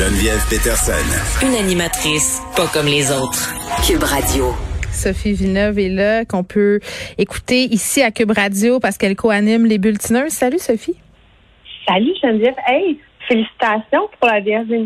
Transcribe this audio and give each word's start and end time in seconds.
Geneviève 0.00 0.40
Peterson. 0.48 1.46
Une 1.46 1.54
animatrice 1.54 2.40
pas 2.56 2.66
comme 2.72 2.86
les 2.86 3.12
autres. 3.12 3.52
Cube 3.86 4.02
Radio. 4.02 4.46
Sophie 4.90 5.34
Villeneuve 5.34 5.78
est 5.78 5.90
là, 5.90 6.24
qu'on 6.24 6.42
peut 6.42 6.80
écouter 7.18 7.64
ici 7.64 8.00
à 8.00 8.10
Cube 8.10 8.30
Radio 8.30 8.80
parce 8.80 8.96
qu'elle 8.96 9.14
co-anime 9.14 9.66
les 9.66 9.76
bulletineurs. 9.76 10.30
Salut 10.30 10.58
Sophie. 10.58 10.96
Salut 11.86 12.14
Geneviève. 12.22 12.54
Hey, 12.66 12.98
félicitations 13.30 14.08
pour 14.18 14.28
la 14.28 14.40
Vierge 14.40 14.66
des 14.66 14.84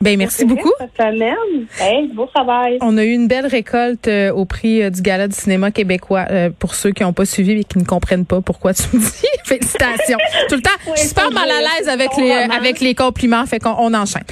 Ben 0.00 0.18
merci 0.18 0.44
beaucoup. 0.44 0.72
Cette 0.80 0.96
semaine. 0.96 1.66
Hey, 1.80 2.08
beau 2.08 2.26
travail. 2.26 2.78
On 2.80 2.98
a 2.98 3.04
eu 3.04 3.12
une 3.12 3.28
belle 3.28 3.46
récolte 3.46 4.08
euh, 4.08 4.32
au 4.32 4.44
prix 4.46 4.82
euh, 4.82 4.90
du 4.90 5.00
Gala 5.00 5.28
du 5.28 5.34
cinéma 5.36 5.70
québécois. 5.70 6.24
Euh, 6.30 6.50
pour 6.50 6.74
ceux 6.74 6.90
qui 6.90 7.04
n'ont 7.04 7.12
pas 7.12 7.24
suivi 7.24 7.52
et 7.52 7.64
qui 7.64 7.78
ne 7.78 7.84
comprennent 7.84 8.26
pas 8.26 8.40
pourquoi 8.40 8.74
tu 8.74 8.82
me 8.92 9.00
dis 9.00 9.26
félicitations. 9.44 10.18
Tout 10.48 10.56
le 10.56 10.62
temps, 10.62 10.70
je 10.86 11.00
suis 11.00 11.08
super 11.08 11.30
mal 11.30 11.48
à 11.48 11.60
l'aise 11.60 11.88
avec 11.88 12.10
les 12.16 12.32
avec 12.32 12.80
les 12.80 12.94
compliments, 12.96 13.46
fait 13.46 13.60
qu'on 13.60 13.76
on 13.78 13.94
enchaîne. 13.94 14.24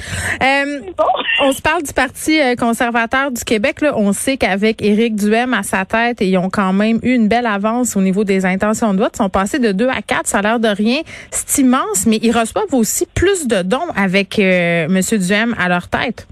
On 1.39 1.51
se 1.51 1.61
parle 1.61 1.83
du 1.83 1.93
Parti 1.93 2.39
conservateur 2.57 3.31
du 3.31 3.43
Québec. 3.43 3.81
Là. 3.81 3.93
On 3.95 4.11
sait 4.11 4.37
qu'avec 4.37 4.81
Éric 4.81 5.15
Duhem 5.15 5.53
à 5.53 5.63
sa 5.63 5.85
tête, 5.85 6.17
ils 6.19 6.37
ont 6.37 6.49
quand 6.49 6.73
même 6.73 6.99
eu 7.03 7.13
une 7.13 7.27
belle 7.27 7.45
avance 7.45 7.95
au 7.95 8.01
niveau 8.01 8.23
des 8.23 8.45
intentions 8.45 8.93
de 8.93 8.99
vote. 8.99 9.11
Ils 9.13 9.23
sont 9.23 9.29
passés 9.29 9.59
de 9.59 9.71
2 9.71 9.87
à 9.87 10.01
4, 10.01 10.27
ça 10.27 10.39
a 10.39 10.41
l'air 10.41 10.59
de 10.59 10.67
rien. 10.67 11.01
C'est 11.31 11.61
immense, 11.61 12.05
mais 12.05 12.19
ils 12.21 12.31
reçoivent 12.31 12.73
aussi 12.73 13.05
plus 13.13 13.36
de 13.45 13.61
dons 13.61 13.89
avec 13.95 14.39
euh, 14.39 14.85
M. 14.85 15.01
Duhem 15.19 15.55
à 15.59 15.69
leur 15.69 15.87
tête. 15.87 16.27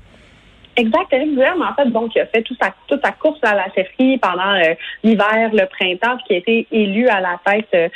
Exact. 0.78 1.12
Éric 1.12 1.36
Duhem, 1.36 1.62
en 1.62 1.74
fait, 1.74 1.90
donc, 1.90 2.12
il 2.16 2.22
a 2.22 2.26
fait 2.26 2.42
toute 2.42 2.58
sa, 2.62 2.74
toute 2.88 3.04
sa 3.04 3.12
course 3.12 3.40
à 3.44 3.56
la 3.56 3.66
chefferie 3.74 4.18
pendant 4.18 4.54
euh, 4.56 4.74
l'hiver, 5.04 5.52
le 5.54 5.66
printemps, 5.68 6.18
puis 6.18 6.26
qui 6.28 6.34
a 6.34 6.38
été 6.38 6.68
élu 6.72 7.08
à 7.08 7.22
la 7.22 7.40
tête 7.46 7.68
euh, 7.74 7.88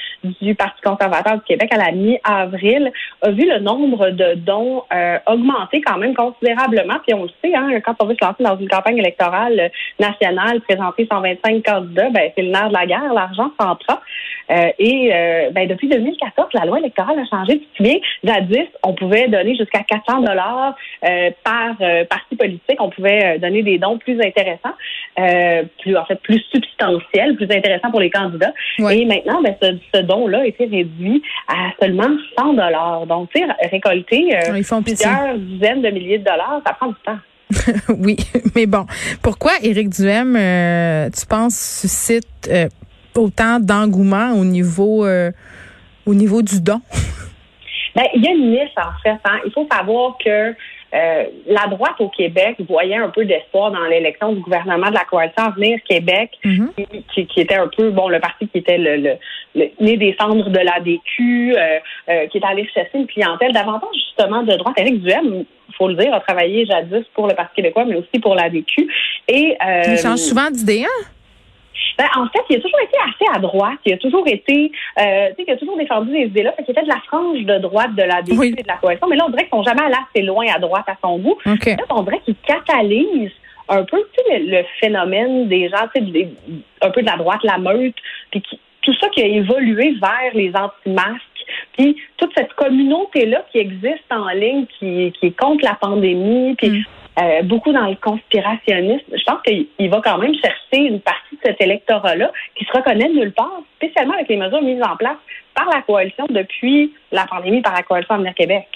du 0.42 0.56
Parti 0.56 0.82
conservateur 0.82 1.36
du 1.36 1.44
Québec 1.44 1.70
à 1.74 1.78
la 1.78 1.92
mi-avril, 1.92 2.92
a 3.22 3.32
vu 3.32 3.50
le 3.50 3.60
nombre 3.60 4.10
de 4.12 4.36
dons 4.36 4.84
augmenter 5.28 5.82
quand 5.82 5.98
même 5.98 6.16
considérablement. 6.16 6.96
Puis 7.06 7.14
on 7.14 7.24
le 7.24 7.30
sait, 7.44 7.54
hein, 7.56 7.70
quand 7.84 7.96
on 8.00 8.06
veut 8.06 8.16
se 8.20 8.26
lancer 8.26 8.44
dans 8.44 8.58
une 8.58 8.70
campagne 8.70 8.98
électorale 8.98 9.72
nationale, 10.00 10.62
présenter 10.62 11.08
125 11.10 11.64
candidats, 11.64 12.10
ben, 12.10 12.32
c'est 12.36 12.42
le 12.42 12.52
nerf 12.52 12.70
de 12.70 12.74
la 12.74 12.86
guerre, 12.86 13.14
l'argent 13.14 13.52
s'en 13.60 13.76
prend. 13.76 14.00
Euh, 14.52 14.72
et 14.80 15.12
euh, 15.14 15.52
ben, 15.52 15.68
depuis 15.68 15.88
2014, 15.88 16.48
la 16.54 16.66
loi 16.66 16.80
électorale 16.80 17.20
a 17.20 17.26
changé. 17.26 17.60
Tu 17.60 17.66
te 17.66 17.78
souviens, 17.78 18.00
jadis, 18.24 18.68
on 18.84 18.94
pouvait 18.94 19.28
donner 19.28 19.56
jusqu'à 19.56 19.84
400 19.84 20.22
dollars 20.22 20.76
euh, 21.04 21.30
par 21.44 21.76
parti 22.10 22.36
politique. 22.36 22.69
On 22.80 22.90
pouvait 22.90 23.40
donner 23.40 23.64
des 23.64 23.78
dons 23.78 23.98
plus 23.98 24.20
intéressants, 24.22 24.76
plus 25.82 25.98
en 25.98 26.06
fait 26.06 26.16
plus 26.22 26.42
substantiels, 26.52 27.36
plus 27.36 27.50
intéressants 27.52 27.92
pour 27.92 28.00
les 28.00 28.10
candidats. 28.10 28.54
Et 28.92 29.06
maintenant, 29.06 29.42
ben, 29.42 29.56
ce, 29.62 30.02
don-là 30.02 30.42
a 30.42 30.46
été 30.46 30.66
réduit 30.66 31.22
à 31.48 31.72
seulement 31.82 32.10
100 32.38 32.54
dollars. 32.54 33.06
Donc, 33.08 33.30
tu 33.34 33.42
sais, 33.42 33.48
récolter 33.70 34.30
plusieurs 34.84 35.38
dizaines 35.38 35.82
de 35.82 35.90
milliers 35.90 36.20
de 36.20 36.26
dollars, 36.26 36.62
ça 36.66 36.74
prend 36.74 36.88
du 36.88 36.96
temps. 37.06 37.20
oui, 37.98 38.16
mais 38.56 38.68
bon, 38.68 38.86
pourquoi 39.24 39.54
Éric 39.64 39.90
Duhem, 39.90 40.34
tu 41.12 41.26
penses, 41.26 41.82
suscite 41.82 42.50
autant 43.20 43.60
d'engouement 43.60 44.32
au 44.34 44.46
niveau 44.46 45.06
euh, 45.06 45.32
au 46.06 46.14
niveau 46.14 46.42
du 46.42 46.62
don? 46.62 46.82
Ben, 47.96 48.04
il 48.14 48.24
y 48.24 48.28
a 48.28 48.32
une 48.32 48.52
niche 48.52 48.70
en 48.78 48.92
fait. 49.02 49.18
Hein. 49.26 49.40
Il 49.48 49.52
faut 49.52 49.68
savoir 49.70 50.16
que 50.24 50.56
euh, 50.94 51.24
la 51.48 51.68
droite 51.68 51.96
au 52.00 52.10
Québec 52.10 52.58
voyait 52.68 52.96
un 52.96 53.10
peu 53.10 53.26
d'espoir 53.26 53.72
dans 53.72 53.86
l'élection 53.86 54.34
du 54.34 54.42
gouvernement 54.42 54.90
de 54.90 54.96
la 54.96 55.06
coalition 55.06 55.44
Avenir 55.44 55.80
Québec, 55.88 56.32
mm-hmm. 56.44 57.04
qui, 57.14 57.40
était 57.40 57.56
un 57.56 57.68
peu 57.68 57.92
bon 57.92 58.10
le 58.10 58.20
parti 58.20 58.48
qui 58.48 58.58
était 58.58 58.78
le, 58.78 59.18
le, 59.56 59.66
né 59.80 59.98
des 59.98 60.16
cendres 60.20 60.50
de 60.50 60.60
l'ADQ, 60.60 61.56
euh, 61.56 62.28
qui 62.28 62.38
est 62.38 62.46
allé 62.46 62.68
chercher 62.74 62.98
une 62.98 63.08
clientèle 63.08 63.54
davantage 63.54 63.90
justement 63.94 64.44
de 64.44 64.56
droite. 64.58 64.80
Éric 64.80 65.02
Duhem, 65.04 65.46
il 65.70 65.76
faut 65.76 65.88
le 65.88 65.96
dire, 65.96 66.14
a 66.14 66.20
travaillé 66.22 66.66
jadis 66.66 67.06
pour 67.14 67.28
le 67.28 67.36
Parti 67.36 67.58
québécois, 67.58 67.86
mais 67.86 67.96
aussi 67.96 68.20
pour 68.22 68.36
l'ADQ. 68.36 68.88
Et 69.28 69.56
il 69.88 69.98
change 69.98 70.20
souvent 70.20 70.50
d'idée, 70.50 70.84
hein? 70.84 71.06
Ben, 72.00 72.08
en 72.16 72.28
fait, 72.28 72.40
il 72.50 72.56
a 72.56 72.60
toujours 72.62 72.80
été 72.80 72.98
assez 72.98 73.36
à 73.36 73.40
droite. 73.40 73.78
Il 73.86 73.94
a 73.94 73.98
toujours 73.98 74.26
été, 74.26 74.72
euh, 74.98 75.28
tu 75.32 75.36
sais, 75.36 75.46
il 75.46 75.52
a 75.52 75.58
toujours 75.58 75.78
défendu 75.78 76.12
des 76.14 76.28
idées-là. 76.28 76.54
Fait 76.54 76.64
qu'il 76.64 76.72
était 76.72 76.84
de 76.84 76.88
la 76.88 77.02
frange 77.08 77.42
de 77.44 77.58
droite 77.58 77.94
de 77.94 78.04
la 78.04 78.22
DQ 78.22 78.58
et 78.58 78.64
de 78.64 78.68
la 78.68 78.78
coalition. 78.78 79.08
Mais 79.10 79.18
là, 79.18 79.26
on 79.28 79.30
dirait 79.32 79.44
qu'ils 79.44 79.58
sont 79.58 79.64
jamais 79.64 79.82
allés 79.82 79.98
assez 80.10 80.24
loin 80.24 80.46
à 80.56 80.60
droite 80.60 80.86
à 80.88 80.96
son 81.04 81.18
goût. 81.18 81.38
Là, 81.46 81.56
on 81.90 82.04
dirait 82.04 82.22
qu'ils 82.24 82.38
catalysent 82.48 83.34
un 83.68 83.84
peu 83.84 84.02
le, 84.32 84.64
phénomène 84.80 85.50
des 85.50 85.68
gens, 85.68 85.90
tu 85.94 86.10
sais, 86.10 86.30
un 86.82 86.90
peu 86.90 87.02
de 87.02 87.06
la 87.06 87.18
droite, 87.18 87.44
la 87.44 87.58
meute, 87.58 87.96
puis 88.32 88.42
tout 88.82 88.94
ça 88.94 89.10
qui 89.10 89.22
a 89.22 89.26
évolué 89.26 89.96
vers 90.02 90.34
les 90.34 90.54
anti-masques. 90.56 91.24
Puis 91.78 91.98
toute 92.16 92.32
cette 92.34 92.54
communauté-là 92.54 93.44
qui 93.52 93.58
existe 93.58 94.10
en 94.10 94.30
ligne, 94.30 94.68
qui, 94.80 95.12
qui 95.20 95.28
est 95.28 95.38
contre 95.38 95.66
la 95.66 95.76
pandémie, 95.76 96.56
puis 96.56 96.70
mm. 96.70 96.84
Euh, 97.20 97.42
beaucoup 97.44 97.74
dans 97.74 97.88
le 97.88 97.96
conspirationnisme. 97.96 99.12
Je 99.12 99.24
pense 99.26 99.42
qu'il 99.42 99.90
va 99.90 100.00
quand 100.02 100.18
même 100.20 100.34
chercher 100.36 100.86
une 100.86 101.02
partie 101.02 101.29
cet 101.44 101.62
électorat-là 101.62 102.32
qui 102.56 102.66
se 102.66 102.72
reconnaît 102.72 103.10
nulle 103.10 103.34
part, 103.34 103.62
spécialement 103.78 104.14
avec 104.14 104.28
les 104.30 104.38
mesures 104.38 104.62
mises 104.62 104.82
en 104.84 104.96
place 104.98 105.18
par 105.56 105.68
la 105.70 105.82
coalition 105.82 106.26
depuis 106.30 106.94
la 107.12 107.26
pandémie 107.26 107.62
par 107.62 107.74
la 107.74 107.84
coalition 107.84 108.16
Avenir 108.16 108.34
Québec. 108.34 108.68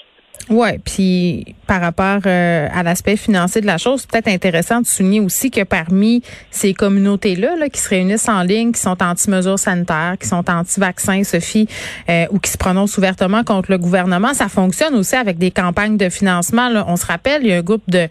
Ouais, 0.50 0.78
puis 0.84 1.56
par 1.68 1.80
rapport 1.80 2.20
euh, 2.26 2.68
à 2.74 2.84
l'aspect 2.84 3.16
financier 3.16 3.62
de 3.62 3.66
la 3.66 3.78
chose, 3.78 4.06
peut-être 4.06 4.28
intéressant 4.28 4.82
de 4.82 4.86
souligner 4.86 5.22
aussi 5.22 5.52
que 5.52 5.64
parmi 5.64 6.22
ces 6.52 6.74
communautés-là 6.74 7.56
là, 7.56 7.70
qui 7.70 7.80
se 7.80 7.88
réunissent 7.88 8.28
en 8.28 8.44
ligne, 8.44 8.74
qui 8.74 8.82
sont 8.82 9.02
anti-mesures 9.02 9.58
sanitaires, 9.60 10.16
qui 10.20 10.28
sont 10.28 10.50
anti-vaccins, 10.50 11.24
Sophie, 11.24 11.70
euh, 12.10 12.26
ou 12.32 12.40
qui 12.40 12.52
se 12.52 12.58
prononcent 12.58 12.98
ouvertement 12.98 13.44
contre 13.44 13.72
le 13.72 13.78
gouvernement, 13.78 14.34
ça 14.34 14.50
fonctionne 14.50 14.96
aussi 14.96 15.16
avec 15.16 15.38
des 15.38 15.52
campagnes 15.52 15.96
de 15.96 16.10
financement. 16.10 16.70
On 16.88 16.98
se 16.98 17.06
rappelle, 17.06 17.44
il 17.44 17.50
y 17.50 17.54
a 17.54 17.58
un 17.58 17.62
groupe 17.62 17.84
de 17.88 18.10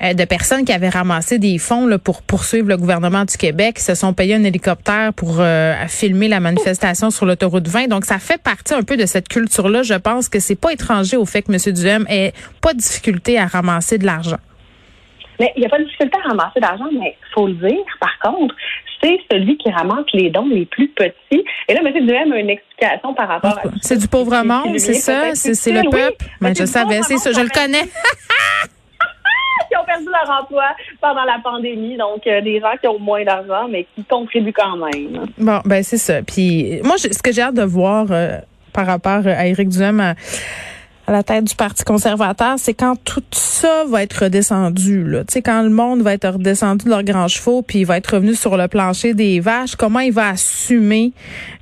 de 0.00 0.24
personnes 0.24 0.64
qui 0.64 0.72
avaient 0.72 0.88
ramassé 0.88 1.38
des 1.38 1.58
fonds 1.58 1.86
là, 1.86 1.98
pour 1.98 2.22
poursuivre 2.22 2.68
le 2.68 2.76
gouvernement 2.76 3.24
du 3.24 3.36
Québec, 3.36 3.76
qui 3.76 3.82
se 3.82 3.94
sont 3.94 4.14
payés 4.14 4.34
un 4.34 4.44
hélicoptère 4.44 5.12
pour 5.12 5.42
filmer 5.88 6.28
la 6.28 6.40
manifestation 6.40 7.10
sur 7.10 7.26
l'autoroute 7.26 7.68
20. 7.68 7.88
Donc, 7.88 8.04
ça 8.04 8.18
fait 8.18 8.42
partie 8.42 8.74
un 8.74 8.82
peu 8.82 8.96
de 8.96 9.06
cette 9.06 9.28
culture-là. 9.28 9.82
Je 9.82 9.94
pense 9.94 10.28
que 10.28 10.40
c'est 10.40 10.60
pas 10.60 10.72
étranger 10.72 11.16
au 11.16 11.26
fait 11.26 11.42
que 11.42 11.52
M. 11.52 11.74
Duhem 11.74 12.06
ait 12.08 12.32
pas 12.60 12.72
de 12.72 12.78
difficulté 12.78 13.38
à 13.38 13.46
ramasser 13.46 13.98
de 13.98 14.06
l'argent. 14.06 14.38
Mais 15.38 15.52
il 15.56 15.60
n'y 15.60 15.66
a 15.66 15.70
pas 15.70 15.78
de 15.78 15.84
difficulté 15.84 16.18
à 16.22 16.28
ramasser 16.28 16.60
de 16.60 16.66
l'argent, 16.66 16.88
mais 16.92 17.16
il 17.18 17.32
faut 17.34 17.46
le 17.46 17.54
dire, 17.54 17.84
par 17.98 18.18
contre, 18.22 18.54
c'est 19.02 19.18
celui 19.30 19.56
qui 19.56 19.70
ramasse 19.70 20.04
les 20.12 20.28
dons 20.28 20.46
les 20.46 20.66
plus 20.66 20.88
petits. 20.88 21.44
Et 21.68 21.74
là, 21.74 21.80
M. 21.84 22.06
Duhem 22.06 22.32
a 22.32 22.38
une 22.38 22.50
explication 22.50 23.14
par 23.14 23.28
rapport 23.28 23.58
à 23.58 23.62
C'est 23.80 23.96
du 23.96 24.06
pauvre 24.08 24.44
monde, 24.44 24.78
c'est 24.78 24.94
ça? 24.94 25.34
C'est 25.34 25.72
le 25.72 25.88
peuple? 25.90 26.24
mais 26.40 26.54
je 26.54 26.64
savais, 26.64 27.00
c'est 27.02 27.16
ça, 27.16 27.32
je 27.32 27.40
le 27.40 27.48
connais. 27.48 27.84
qui 29.70 29.76
ont 29.76 29.84
perdu 29.84 30.06
leur 30.06 30.42
emploi 30.42 30.64
pendant 31.00 31.24
la 31.24 31.38
pandémie. 31.42 31.96
Donc, 31.96 32.26
euh, 32.26 32.40
des 32.40 32.60
gens 32.60 32.72
qui 32.80 32.88
ont 32.88 32.98
moins 32.98 33.24
d'argent, 33.24 33.68
mais 33.68 33.86
qui 33.94 34.04
contribuent 34.04 34.52
quand 34.52 34.76
même. 34.76 35.26
Bon, 35.38 35.60
ben 35.64 35.82
c'est 35.82 35.98
ça. 35.98 36.22
Puis 36.22 36.80
moi, 36.82 36.96
ce 36.98 37.22
que 37.22 37.32
j'ai 37.32 37.42
hâte 37.42 37.54
de 37.54 37.62
voir 37.62 38.06
euh, 38.10 38.38
par 38.72 38.86
rapport 38.86 39.26
à 39.26 39.46
Éric 39.46 39.68
Duhem 39.68 40.14
la 41.10 41.22
tête 41.22 41.44
du 41.44 41.54
Parti 41.54 41.84
conservateur, 41.84 42.56
c'est 42.58 42.74
quand 42.74 42.96
tout 43.04 43.22
ça 43.32 43.84
va 43.88 44.02
être 44.02 44.24
redescendu. 44.24 45.04
Là. 45.04 45.20
Tu 45.20 45.34
sais, 45.34 45.42
quand 45.42 45.62
le 45.62 45.70
monde 45.70 46.02
va 46.02 46.14
être 46.14 46.28
redescendu 46.28 46.84
de 46.84 46.90
leurs 46.90 47.02
grands 47.02 47.28
chevaux, 47.28 47.62
puis 47.62 47.80
il 47.80 47.84
va 47.84 47.96
être 47.96 48.14
revenu 48.14 48.34
sur 48.34 48.56
le 48.56 48.68
plancher 48.68 49.14
des 49.14 49.40
vaches, 49.40 49.76
comment 49.76 50.00
il 50.00 50.12
va 50.12 50.28
assumer 50.28 51.12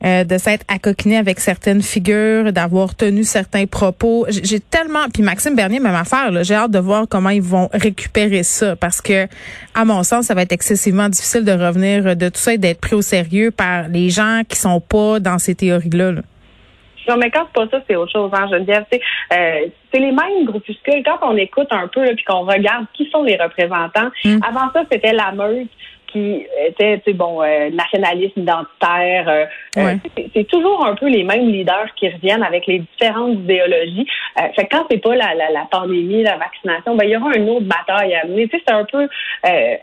euh, 0.04 0.24
de 0.24 0.38
s'être 0.38 0.64
accoquiné 0.68 1.16
avec 1.16 1.40
certaines 1.40 1.82
figures, 1.82 2.52
d'avoir 2.52 2.94
tenu 2.94 3.24
certains 3.24 3.66
propos? 3.66 4.26
J'ai 4.28 4.60
tellement... 4.60 5.08
Puis 5.12 5.22
Maxime 5.22 5.54
Bernier, 5.54 5.80
même 5.80 5.94
affaire, 5.94 6.44
j'ai 6.44 6.54
hâte 6.54 6.70
de 6.70 6.78
voir 6.78 7.06
comment 7.08 7.30
ils 7.30 7.42
vont 7.42 7.68
récupérer 7.72 8.42
ça, 8.42 8.76
parce 8.76 9.00
que, 9.00 9.26
à 9.74 9.84
mon 9.84 10.02
sens, 10.02 10.26
ça 10.26 10.34
va 10.34 10.42
être 10.42 10.52
excessivement 10.52 11.08
difficile 11.08 11.44
de 11.44 11.52
revenir 11.52 12.16
de 12.16 12.28
tout 12.28 12.40
ça 12.40 12.54
et 12.54 12.58
d'être 12.58 12.80
pris 12.80 12.94
au 12.94 13.02
sérieux 13.02 13.50
par 13.50 13.88
les 13.88 14.10
gens 14.10 14.42
qui 14.48 14.58
sont 14.58 14.80
pas 14.80 15.20
dans 15.20 15.38
ces 15.38 15.54
théories-là. 15.54 16.12
là 16.12 16.22
non, 17.08 17.16
mais 17.16 17.30
quand 17.30 17.46
c'est 17.46 17.64
pas 17.64 17.70
ça, 17.70 17.82
c'est 17.88 17.96
autre 17.96 18.12
chose, 18.12 18.30
hein, 18.32 18.46
Geneviève. 18.50 18.84
Euh, 18.92 19.66
c'est 19.92 19.98
les 19.98 20.12
mêmes 20.12 20.44
groupuscules. 20.44 21.02
Quand 21.04 21.18
on 21.22 21.36
écoute 21.36 21.68
un 21.70 21.88
peu 21.88 22.04
puis 22.14 22.24
qu'on 22.24 22.44
regarde 22.44 22.86
qui 22.92 23.08
sont 23.10 23.22
les 23.22 23.36
représentants, 23.36 24.10
mm. 24.24 24.40
avant 24.46 24.70
ça, 24.72 24.84
c'était 24.90 25.12
la 25.12 25.32
meute 25.32 25.68
qui 26.12 26.46
était, 26.66 26.98
tu 26.98 27.10
sais, 27.10 27.12
bon, 27.12 27.42
euh, 27.42 27.70
nationalisme 27.70 28.40
identitaire. 28.40 29.28
Euh, 29.28 29.44
euh, 29.76 29.94
c'est 30.34 30.48
toujours 30.48 30.84
un 30.84 30.94
peu 30.94 31.08
les 31.08 31.24
mêmes 31.24 31.48
leaders 31.48 31.88
qui 31.96 32.08
reviennent 32.08 32.42
avec 32.42 32.66
les 32.66 32.80
différentes 32.80 33.34
idéologies. 33.34 34.06
fait 34.56 34.64
que 34.64 34.76
quand 34.76 34.86
c'est 34.90 34.98
pas 34.98 35.14
la, 35.14 35.34
la, 35.34 35.50
la, 35.50 35.66
pandémie, 35.70 36.22
la 36.22 36.36
vaccination, 36.36 36.96
ben 36.96 37.04
il 37.04 37.10
y 37.10 37.16
aura 37.16 37.34
une 37.36 37.48
autre 37.48 37.66
bataille 37.66 38.14
à 38.14 38.26
mener. 38.26 38.48
Tu 38.48 38.56
sais, 38.56 38.62
c'est 38.66 38.74
un 38.74 38.84
peu 38.84 39.08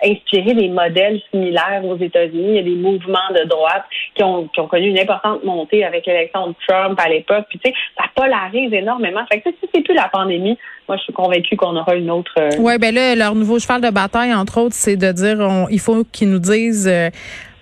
inspiré 0.04 0.54
des 0.54 0.70
modèles 0.70 1.22
similaires 1.32 1.82
aux 1.84 1.98
États-Unis. 1.98 2.50
Il 2.50 2.56
y 2.56 2.60
a 2.60 2.64
des 2.64 2.76
mouvements 2.76 3.32
de 3.34 3.48
droite 3.48 3.86
qui 4.16 4.24
ont, 4.24 4.48
qui 4.48 4.60
ont 4.60 4.68
connu 4.68 4.90
une 4.90 5.00
importante 5.00 5.44
montée 5.44 5.84
avec 5.84 6.06
l'élection 6.06 6.48
de 6.48 6.56
Trump 6.68 7.00
à 7.00 7.10
l'époque. 7.10 7.46
Puis 7.50 7.60
tu 7.60 7.70
sais, 7.70 7.76
ça 7.98 8.06
polarise 8.16 8.74
énormément. 8.74 9.22
Fait 9.32 9.42
que 9.42 9.50
si 9.50 9.70
c'est 9.74 9.82
plus 9.82 9.94
la 9.94 10.10
pandémie, 10.10 10.58
moi 10.88 10.98
je 10.98 11.04
suis 11.04 11.14
convaincue 11.14 11.56
qu'on 11.56 11.76
aura 11.76 11.96
une 11.96 12.12
autre. 12.12 12.32
Ouais, 12.60 12.78
ben 12.78 12.94
là, 12.94 13.16
leur 13.16 13.36
nouveau 13.36 13.60
cheval 13.60 13.82
de 13.82 13.90
bataille, 13.90 14.34
entre 14.34 14.60
autres, 14.60 14.76
c'est 14.76 14.98
de 14.98 15.12
dire 15.12 15.38
on, 15.40 15.68
il 15.70 15.80
faut 15.80 16.04
qu'ils 16.16 16.30
nous 16.30 16.40
disent 16.40 16.88
euh, 16.88 17.10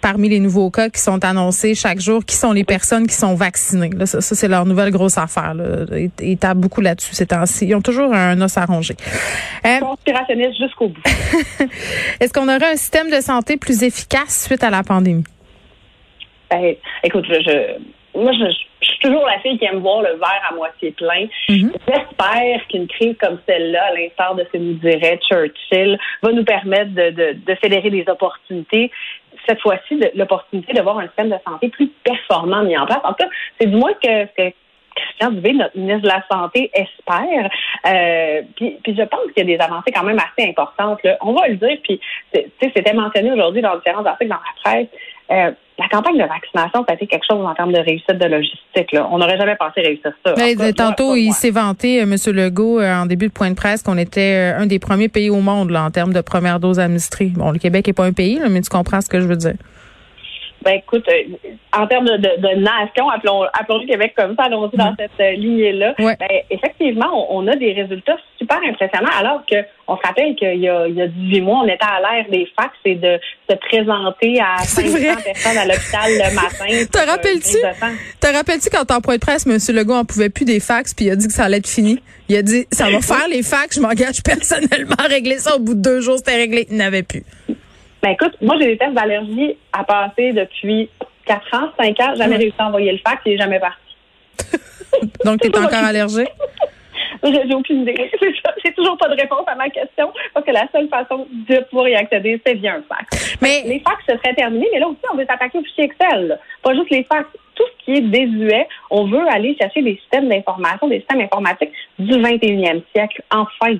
parmi 0.01 0.29
les 0.29 0.39
nouveaux 0.39 0.69
cas 0.69 0.89
qui 0.89 0.99
sont 0.99 1.23
annoncés 1.25 1.75
chaque 1.75 1.99
jour, 1.99 2.23
qui 2.25 2.35
sont 2.35 2.51
les 2.51 2.63
personnes 2.63 3.07
qui 3.07 3.15
sont 3.15 3.35
vaccinées. 3.35 3.89
Là, 3.89 4.05
ça, 4.05 4.21
c'est 4.21 4.47
leur 4.47 4.65
nouvelle 4.65 4.91
grosse 4.91 5.17
affaire. 5.17 5.53
Là. 5.53 5.85
Ils, 5.97 6.11
ils 6.21 6.37
tapent 6.37 6.57
beaucoup 6.57 6.81
là-dessus 6.81 7.15
ces 7.15 7.25
temps-ci. 7.25 7.67
Ils 7.67 7.75
ont 7.75 7.81
toujours 7.81 8.13
un 8.13 8.39
os 8.41 8.57
à 8.57 8.65
ronger. 8.65 8.95
Euh, 9.65 9.79
Conspirationniste 9.79 10.57
jusqu'au 10.59 10.89
bout. 10.89 11.01
Est-ce 12.19 12.33
qu'on 12.33 12.47
aura 12.47 12.67
un 12.67 12.75
système 12.75 13.09
de 13.09 13.21
santé 13.21 13.57
plus 13.57 13.83
efficace 13.83 14.45
suite 14.47 14.63
à 14.63 14.69
la 14.69 14.83
pandémie? 14.83 15.23
Ben, 16.51 16.75
écoute, 17.03 17.25
je, 17.27 17.77
moi, 18.15 18.31
je, 18.33 18.51
suis 18.85 18.99
toujours 18.99 19.25
la 19.25 19.39
fille 19.39 19.57
qui 19.57 19.65
aime 19.65 19.79
voir 19.79 20.01
le 20.01 20.11
verre 20.17 20.41
à 20.49 20.53
moitié 20.53 20.91
plein. 20.91 21.27
Mhm. 21.49 21.71
J'espère 21.87 22.67
qu'une 22.67 22.87
crise 22.87 23.15
comme 23.19 23.39
celle-là, 23.47 23.85
à 23.85 23.93
l'instar 23.93 24.35
de 24.35 24.43
ce 24.43 24.49
que 24.49 24.57
nous 24.57 24.73
dirait 24.73 25.19
Churchill, 25.27 25.97
va 26.21 26.31
nous 26.31 26.43
permettre 26.43 26.91
de, 26.91 27.09
de, 27.09 27.33
de 27.33 27.55
fédérer 27.55 27.89
des 27.89 28.05
opportunités. 28.07 28.91
Cette 29.47 29.61
fois-ci, 29.61 29.99
l'opportunité 30.15 30.73
de 30.73 30.81
voir 30.81 30.99
un 30.99 31.07
système 31.07 31.29
de 31.29 31.37
santé 31.45 31.69
plus 31.69 31.89
performant 32.03 32.63
mis 32.63 32.77
en 32.77 32.85
place. 32.85 32.99
En 33.03 33.09
tout 33.09 33.23
cas, 33.23 33.29
c'est 33.59 33.67
du 33.67 33.75
moins 33.75 33.93
que, 33.93 34.25
que 34.37 34.53
Christian 34.95 35.31
Dubé, 35.31 35.53
notre 35.53 35.77
ministre 35.77 36.03
de 36.03 36.07
la 36.07 36.23
Santé, 36.31 36.71
espère. 36.73 37.49
Euh, 37.87 38.41
puis, 38.55 38.77
puis, 38.83 38.95
je 38.95 39.03
pense 39.03 39.21
qu'il 39.33 39.49
y 39.49 39.53
a 39.53 39.57
des 39.57 39.63
avancées 39.63 39.91
quand 39.91 40.03
même 40.03 40.19
assez 40.19 40.47
importantes. 40.47 40.99
On 41.21 41.33
va 41.33 41.47
le 41.47 41.55
dire, 41.55 41.77
puis 41.83 41.99
c'était 42.61 42.93
mentionné 42.93 43.31
aujourd'hui 43.31 43.61
dans 43.61 43.75
différents 43.77 44.05
articles 44.05 44.29
dans 44.29 44.35
la 44.35 44.71
presse. 44.71 44.87
Euh, 45.31 45.51
la 45.77 45.87
campagne 45.89 46.17
de 46.17 46.23
vaccination, 46.23 46.83
ça 46.87 46.91
a 46.91 46.93
été 46.93 47.07
quelque 47.07 47.25
chose 47.29 47.43
en 47.43 47.53
termes 47.55 47.71
de 47.71 47.79
réussite 47.79 48.17
de 48.17 48.25
logistique. 48.25 48.91
Là. 48.91 49.07
On 49.11 49.17
n'aurait 49.17 49.37
jamais 49.37 49.55
pensé 49.55 49.81
réussir 49.81 50.11
ça. 50.25 50.33
Mais, 50.37 50.55
tantôt, 50.73 51.15
il 51.15 51.31
s'est 51.31 51.49
vanté, 51.49 51.99
euh, 51.99 52.03
M. 52.03 52.15
Legault, 52.35 52.79
euh, 52.79 53.01
en 53.01 53.05
début 53.05 53.27
de 53.27 53.31
point 53.31 53.49
de 53.49 53.55
presse, 53.55 53.81
qu'on 53.81 53.97
était 53.97 54.53
un 54.55 54.65
des 54.65 54.79
premiers 54.79 55.09
pays 55.09 55.29
au 55.29 55.41
monde 55.41 55.71
là, 55.71 55.83
en 55.83 55.91
termes 55.91 56.13
de 56.13 56.21
première 56.21 56.59
dose 56.59 56.79
administrée. 56.79 57.31
Bon, 57.35 57.51
le 57.51 57.59
Québec 57.59 57.87
n'est 57.87 57.93
pas 57.93 58.05
un 58.05 58.13
pays, 58.13 58.39
mais 58.49 58.61
tu 58.61 58.69
comprends 58.69 59.01
ce 59.01 59.09
que 59.09 59.19
je 59.19 59.25
veux 59.25 59.35
dire. 59.35 59.55
Ben 60.63 60.75
écoute, 60.75 61.05
euh, 61.09 61.51
en 61.77 61.87
termes 61.87 62.05
de, 62.05 62.17
de, 62.17 62.59
nation, 62.59 63.09
appelons, 63.09 63.43
appelons 63.43 63.79
le 63.79 63.87
Québec 63.87 64.13
comme 64.15 64.35
ça, 64.35 64.43
allons-y 64.45 64.77
dans 64.77 64.91
mm. 64.91 64.95
cette 64.99 65.19
euh, 65.19 65.31
lignée-là. 65.31 65.93
Ben, 65.97 66.17
effectivement, 66.49 67.27
on, 67.29 67.47
a 67.47 67.55
des 67.55 67.73
résultats 67.73 68.17
super 68.37 68.57
impressionnants, 68.63 69.11
alors 69.17 69.43
que 69.49 69.57
on 69.87 69.97
se 69.97 70.01
rappelle 70.01 70.35
qu'il 70.35 70.59
y 70.59 70.69
a, 70.69 70.87
il 70.87 70.95
y 70.95 71.01
a 71.01 71.07
18 71.07 71.41
mois, 71.41 71.59
on 71.59 71.67
était 71.67 71.77
à 71.81 71.99
l'ère 71.99 72.29
des 72.29 72.47
fax 72.57 72.73
et 72.85 72.95
de 72.95 73.19
se 73.49 73.55
présenter 73.55 74.39
à 74.39 74.57
500 74.63 74.97
personnes 75.23 75.57
à 75.57 75.65
l'hôpital 75.65 76.09
le 76.09 76.35
matin. 76.35 76.85
Te 76.91 77.09
rappelles-tu? 77.09 77.57
Te 78.21 78.33
rappelles-tu 78.33 78.69
quand 78.69 78.89
en 78.91 79.01
point 79.01 79.15
de 79.15 79.19
presse, 79.19 79.45
M. 79.45 79.57
Legault 79.75 79.95
en 79.95 80.05
pouvait 80.05 80.29
plus 80.29 80.45
des 80.45 80.59
fax, 80.59 80.93
puis 80.93 81.05
il 81.05 81.11
a 81.11 81.15
dit 81.15 81.27
que 81.27 81.33
ça 81.33 81.45
allait 81.45 81.57
être 81.57 81.67
fini? 81.67 81.99
Il 82.29 82.37
a 82.37 82.41
dit, 82.41 82.65
ça 82.71 82.89
va 82.89 83.01
faire 83.01 83.27
les 83.29 83.43
fax, 83.43 83.75
je 83.75 83.81
m'engage 83.81 84.23
personnellement 84.23 84.95
à 84.97 85.07
régler 85.07 85.39
ça. 85.39 85.55
Au 85.55 85.59
bout 85.59 85.73
de 85.73 85.81
deux 85.81 86.01
jours, 86.01 86.17
c'était 86.17 86.37
réglé. 86.37 86.67
Il 86.69 86.77
n'avait 86.77 87.03
plus. 87.03 87.23
Ben 88.03 88.09
écoute, 88.09 88.35
moi 88.41 88.57
j'ai 88.59 88.67
des 88.67 88.77
tests 88.77 88.93
d'allergie 88.93 89.55
à 89.71 89.85
passer 89.85 90.33
depuis 90.33 90.89
4 91.25 91.53
ans, 91.53 91.69
5 91.79 91.99
ans, 92.01 92.15
jamais 92.15 92.35
réussi 92.35 92.55
à 92.57 92.67
envoyer 92.67 92.91
le 92.91 92.97
fax, 92.97 93.21
il 93.25 93.31
n'est 93.31 93.37
jamais 93.37 93.59
parti. 93.59 93.79
Donc 95.25 95.39
tu 95.39 95.47
es 95.47 95.57
encore 95.57 95.85
allergique? 95.85 96.27
J'ai 97.23 97.55
aucune 97.55 97.83
idée. 97.83 98.11
J'ai 98.65 98.73
toujours 98.73 98.97
pas 98.97 99.07
de 99.07 99.15
réponse 99.15 99.45
à 99.47 99.55
ma 99.55 99.69
question 99.69 100.11
parce 100.33 100.45
que 100.45 100.51
la 100.51 100.67
seule 100.73 100.89
façon 100.89 101.25
de 101.31 101.63
pouvoir 101.69 101.87
y 101.87 101.95
accéder, 101.95 102.41
c'est 102.45 102.55
via 102.55 102.75
un 102.75 102.81
fax. 102.81 103.37
Mais 103.41 103.63
les 103.65 103.79
fax 103.79 104.03
se 104.05 104.17
seraient 104.17 104.35
terminés, 104.35 104.67
mais 104.73 104.79
là 104.79 104.89
aussi, 104.89 104.99
on 105.13 105.15
veut 105.15 105.25
s'attaquer 105.25 105.59
au 105.59 105.63
fichier 105.63 105.85
Excel. 105.85 106.37
Pas 106.61 106.73
juste 106.75 106.89
les 106.89 107.05
fax. 107.05 107.29
Tout 107.55 107.63
ce 107.63 107.85
qui 107.85 107.91
est 107.93 108.01
désuet, 108.01 108.67
on 108.89 109.05
veut 109.05 109.25
aller 109.29 109.55
chercher 109.57 109.81
des 109.81 109.95
systèmes 109.95 110.27
d'information, 110.27 110.87
des 110.89 110.99
systèmes 110.99 111.21
informatiques 111.21 111.71
du 111.97 112.11
21e 112.11 112.81
siècle. 112.93 113.23
Enfin. 113.31 113.77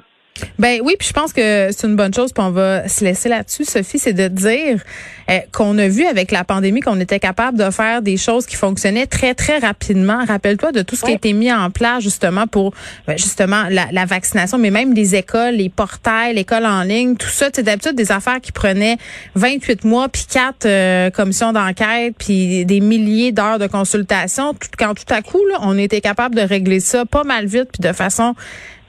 Ben 0.58 0.80
oui, 0.84 0.96
puis 0.98 1.08
je 1.08 1.14
pense 1.14 1.32
que 1.32 1.70
c'est 1.72 1.86
une 1.86 1.96
bonne 1.96 2.14
chose, 2.14 2.34
puis 2.34 2.44
on 2.44 2.50
va 2.50 2.88
se 2.88 3.04
laisser 3.04 3.30
là-dessus, 3.30 3.66
Sophie, 3.66 4.00
c'est 4.00 4.14
de 4.14 4.28
dire 4.28 4.82
euh, 5.30 5.40
qu'on 5.52 5.78
a 5.78 5.88
vu 5.88 6.06
avec 6.06 6.32
la 6.32 6.44
pandémie 6.44 6.82
qu'on 6.82 7.00
était 7.00 7.20
capable 7.20 7.58
de 7.58 7.70
faire 7.70 8.02
des 8.02 8.18
choses 8.18 8.48
qui 8.48 8.56
fonctionnaient 8.56 9.06
très 9.06 9.36
très 9.36 9.60
rapidement. 9.60 10.26
Rappelle-toi 10.26 10.72
de 10.72 10.82
tout 10.82 10.96
ce 10.96 11.04
qui 11.04 11.12
a 11.12 11.14
été 11.14 11.34
mis 11.34 11.54
en 11.54 11.70
place 11.70 12.02
justement 12.02 12.48
pour 12.48 12.74
ben, 13.08 13.18
justement 13.18 13.66
la, 13.70 14.06
vaccination, 14.06 14.58
mais 14.58 14.72
même 14.72 14.94
les 14.94 15.16
écoles, 15.16 15.56
les 15.56 15.70
portails, 15.70 16.34
l'école 16.34 16.66
en 16.66 16.82
ligne, 16.82 17.16
tout 17.16 17.30
ça, 17.30 17.50
c'est 17.54 17.64
d'habitude 17.64 17.96
des 17.96 18.12
affaires 18.12 18.42
qui 18.42 18.52
prenaient 18.52 18.98
28 19.36 19.86
mois, 19.86 20.10
puis 20.10 20.26
quatre 20.30 20.66
euh, 20.66 21.10
commissions 21.12 21.54
d'enquête, 21.54 22.16
puis 22.18 22.66
des 22.66 22.80
milliers 22.80 23.32
d'heures 23.32 23.60
de 23.60 23.68
consultation. 23.68 24.54
Tout, 24.54 24.68
quand 24.78 24.94
tout 24.94 25.14
à 25.14 25.22
coup, 25.22 25.44
là, 25.52 25.60
on 25.62 25.78
était 25.78 26.02
capable 26.02 26.36
de 26.36 26.42
régler 26.42 26.80
ça 26.80 27.06
pas 27.06 27.24
mal 27.24 27.46
vite, 27.46 27.70
puis 27.72 27.88
de 27.88 27.94
façon 27.94 28.36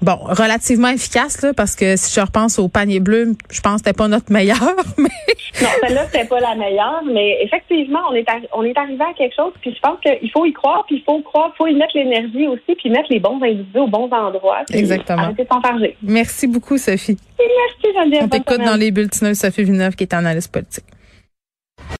bon, 0.05 0.19
relativement 0.23 0.89
efficace, 0.89 1.43
là, 1.43 1.53
parce 1.53 1.75
que 1.75 1.97
si 1.97 2.15
je 2.15 2.21
repense 2.21 2.59
au 2.59 2.69
panier 2.69 3.01
bleu, 3.01 3.35
je 3.51 3.61
pense 3.61 3.81
que 3.81 3.87
c'était 3.87 3.97
pas 3.97 4.09
notre 4.09 4.31
meilleur. 4.33 4.61
Mais... 4.97 5.09
non, 5.63 5.69
celle-là, 5.83 6.07
c'était 6.07 6.27
pas 6.27 6.41
la 6.41 6.55
meilleure, 6.55 7.03
mais 7.05 7.39
effectivement, 7.43 8.01
on 8.11 8.15
est, 8.15 8.27
on 8.53 8.63
est 8.65 8.77
arrivé 8.77 9.03
à 9.03 9.15
quelque 9.15 9.35
chose, 9.35 9.53
puis 9.61 9.75
je 9.75 9.81
pense 9.81 9.99
qu'il 10.01 10.31
faut 10.31 10.45
y 10.47 10.53
croire, 10.53 10.85
puis 10.87 10.97
il 10.97 11.03
faut 11.05 11.21
croire, 11.23 11.51
il 11.55 11.57
faut 11.57 11.67
y 11.67 11.75
mettre 11.75 11.97
l'énergie 11.97 12.47
aussi, 12.49 12.75
puis 12.77 12.91
mettre 12.91 13.11
les 13.11 13.21
bons 13.21 13.41
individus 13.43 13.79
aux 13.79 13.89
bons 13.89 14.11
endroits. 14.11 14.63
Exactement. 14.73 15.23
Arrêter 15.23 15.45
de 15.45 15.95
Merci 16.03 16.47
beaucoup, 16.47 16.77
Sophie. 16.77 17.19
merci, 17.39 17.97
Geneviève. 17.97 18.25
On 18.25 18.29
t'écoute 18.29 18.65
dans 18.65 18.77
les 18.77 18.91
bulletineuses 18.91 19.39
Sophie 19.39 19.65
Villeneuve, 19.65 19.95
qui 19.95 20.05
est 20.05 20.15
analyste 20.15 20.53
politique. 20.53 20.85